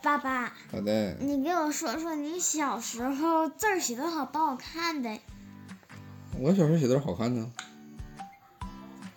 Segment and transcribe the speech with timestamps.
[0.00, 5.18] 爸爸，好的，你给我说说你小时候字儿写的好不好看的？
[6.38, 7.50] 我小时候写字儿好看呢，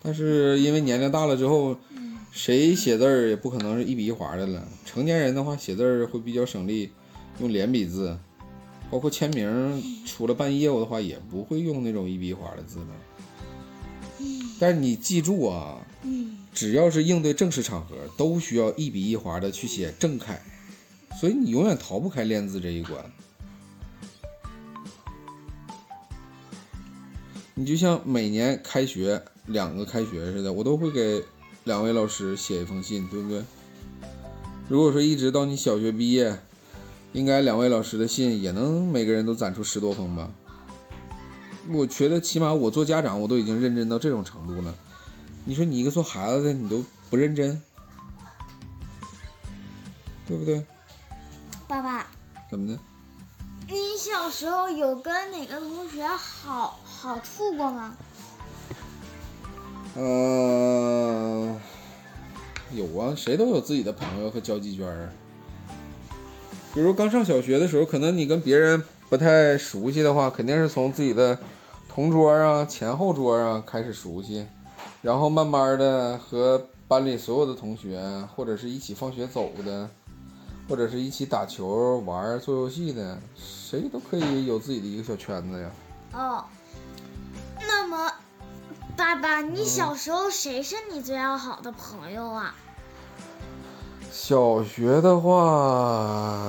[0.01, 1.77] 但是因为年龄大了之后，
[2.31, 4.67] 谁写字儿也不可能是一笔一划的了。
[4.83, 6.91] 成年人的话，写字儿会比较省力，
[7.39, 8.17] 用连笔字，
[8.89, 12.87] 包括签名，除了办业务的话，也不会用那种一笔一划的字了。
[14.59, 20.41] 但是你记住啊，嗯，只要是应对正式场合，都需要一笔一划的去写正楷，
[21.19, 23.03] 所以你永远逃不开练字这一关。
[27.53, 31.23] 你就像每年开学两个开学似的，我都会给
[31.65, 33.43] 两位老师写一封信，对不对？
[34.67, 36.39] 如果说一直到你小学毕业，
[37.13, 40.31] 应该两位老师的信也能每个人都攒出十多封吧？
[41.69, 44.73] 我觉得起码我做家长，我都已经认真到这种程度了。
[45.45, 47.61] 你说你一个做孩子的，你都不认真，
[50.25, 50.65] 对不对？
[52.51, 52.77] 怎么的？
[53.69, 57.95] 你小时候有跟哪个同学好好处过吗？
[59.95, 61.55] 呃，
[62.73, 65.09] 有啊，谁都有自己的朋友和交际圈儿。
[66.73, 71.39] 比如刚上小学的时候，可能你跟别人不太熟悉的话，肯定是从自己的
[71.87, 74.45] 同桌啊、前后桌啊开始熟悉，
[75.01, 78.01] 然后慢慢的和班里所有的同学，
[78.35, 79.89] 或者是一起放学走的，
[80.71, 85.69] 或者是一起打球、玩、做游戏的，谁都可以有自己的一个小圈子呀。
[86.13, 86.45] 哦，
[87.59, 88.09] 那么，
[88.95, 92.55] 爸爸，你小时候谁是你最要好的朋友啊？
[94.09, 96.39] 小学的话，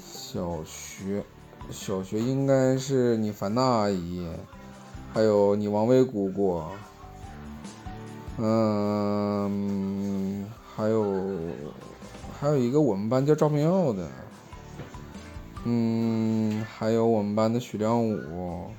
[0.00, 1.24] 小学，
[1.72, 4.28] 小学应该是你樊娜阿姨，
[5.12, 6.62] 还有你王薇姑姑，
[8.38, 9.68] 嗯，
[10.76, 11.09] 还有
[12.40, 14.08] 还有一个我们班叫赵明耀的，
[15.64, 18.70] 嗯，还有我们班的许亮武，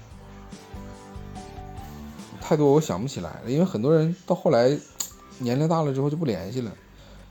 [2.41, 4.75] 太多我想不起来了，因为很多人到后来
[5.37, 6.71] 年龄大了之后就不联系了。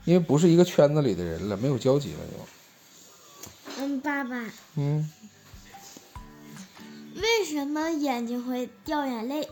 [0.05, 3.83] 因为不是一个圈子里的人了，没有交集了就。
[3.83, 5.07] 嗯，爸爸，嗯，
[7.13, 9.47] 为什么眼睛会掉眼泪？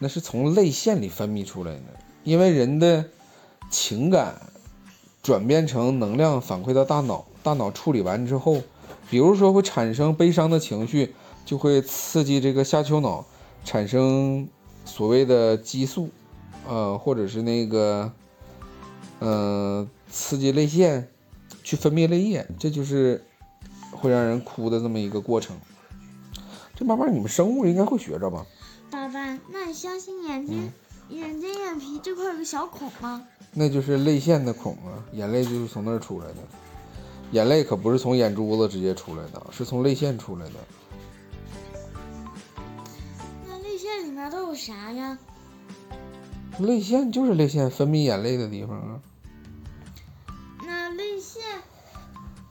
[0.00, 1.82] 那是从泪腺里分泌出来的。
[2.24, 3.04] 因为人的
[3.70, 4.34] 情感
[5.24, 8.62] 转变成能量反馈到大脑，大脑处理完之后，
[9.10, 11.12] 比如说会产生悲伤的情绪，
[11.44, 13.26] 就会刺激这个下丘脑
[13.64, 14.46] 产生
[14.84, 16.10] 所谓的激素，
[16.68, 18.12] 呃，或者是那个。
[19.20, 21.08] 嗯，刺激泪腺
[21.62, 23.24] 去分泌泪液，这就是
[23.90, 25.56] 会让人哭的这么一个过程。
[26.74, 28.44] 这慢慢你们生物应该会学着吧？
[28.90, 30.70] 爸爸，那你相信眼睛、
[31.10, 33.22] 眼睛眼皮这块有个小孔吗？
[33.52, 36.36] 那就是泪腺的孔啊，眼泪就是从那儿出来的。
[37.32, 40.54] 眼泪可不是从眼珠子直接出来的，是从泪腺出来的。
[43.46, 45.18] 那泪腺里面都有啥呀？
[46.58, 49.00] 泪腺就是泪腺分泌眼泪的地方啊。
[50.64, 51.42] 那泪腺，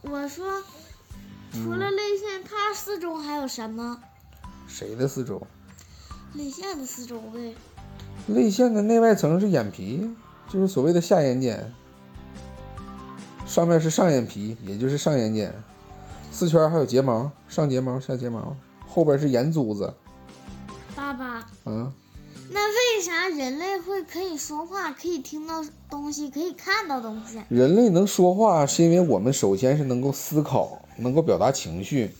[0.01, 0.61] 我说，
[1.53, 4.01] 除了泪腺，它四周还有什么？
[4.67, 5.41] 谁的四周？
[6.33, 7.55] 泪腺的四周呗。
[8.27, 10.09] 泪腺的内外层是眼皮，
[10.49, 11.57] 就是所谓的下眼睑。
[13.45, 15.51] 上面是上眼皮，也就是上眼睑。
[16.31, 18.55] 四圈还有睫毛，上睫毛、下睫毛。
[18.87, 19.93] 后边是眼珠子。
[20.95, 21.45] 爸爸。
[21.65, 21.91] 嗯。
[22.49, 27.41] 那为啥人类会可以说话，可以听到东西，可以看到东西？
[27.49, 32.11] 人类能说话，是因为我们首先是能够思考，能够表达情绪，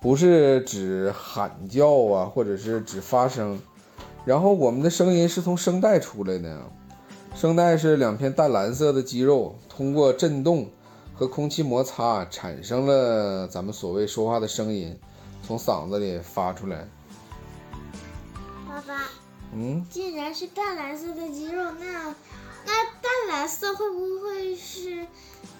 [0.00, 3.58] 不是只喊叫啊，或者是只发声。
[4.24, 6.62] 然后我们的声音是从声带出来的，
[7.34, 10.68] 声带是两片淡蓝色的肌肉，通过震动
[11.14, 14.98] 和空气摩擦，产生了咱们所谓说话的声音，
[15.46, 16.86] 从嗓子里发出来。
[18.68, 19.08] 爸爸。
[19.54, 22.14] 嗯，既然是淡蓝色的肌肉，那
[22.66, 25.06] 那淡蓝色会不会是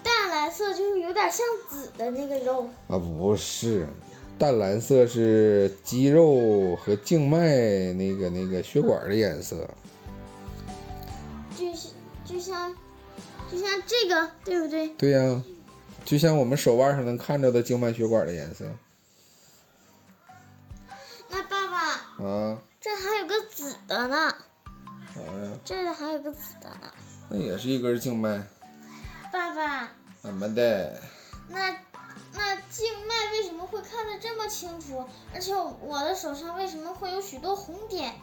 [0.03, 2.99] 淡蓝色，就是有点像紫的那个肉啊？
[2.99, 3.87] 不是，
[4.39, 9.69] 淡蓝色是肌肉和静脉那个那个血管的颜色，
[11.57, 11.89] 就是
[12.25, 12.73] 就像
[13.51, 14.87] 就像这个，对不对？
[14.97, 15.43] 对呀，
[16.05, 18.65] 就像我们手腕上能看着的静脉血管的颜色。
[21.29, 22.61] 那爸爸啊。
[22.81, 24.33] 这还有个紫的呢，
[25.13, 25.51] 啥呀？
[25.65, 26.89] 这还有个紫的呢。
[27.29, 28.41] 那也是一根静脉。
[29.33, 29.91] 爸爸。
[30.21, 30.97] 怎么的？
[31.49, 31.75] 那那
[32.69, 35.03] 静脉为什么会看得这么清楚？
[35.33, 38.13] 而且我的手上为什么会有许多红点？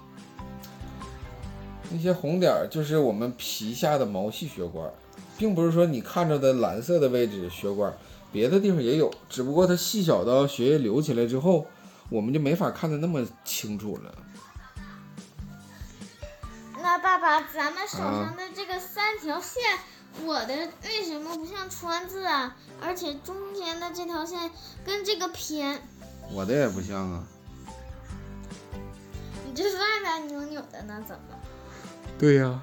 [1.90, 4.90] 那些红点就是我们皮下的毛细血管。
[5.38, 7.93] 并不是说你看着的蓝色的位置血管，
[8.32, 11.66] 别的地方也有，只不过它细小到血液流起来之后，
[12.08, 14.14] 我们就没法看得那么清楚了。
[16.81, 19.62] 那爸爸，咱们手上的这个三条线，
[20.24, 22.56] 我的为什么不像川字啊？
[22.80, 24.50] 而且中间的这条线
[24.84, 25.80] 跟这个偏，
[26.32, 27.24] 我的也不像啊。
[29.46, 31.04] 你这是歪歪扭扭的呢？
[31.06, 31.22] 怎么？
[32.18, 32.62] 对呀、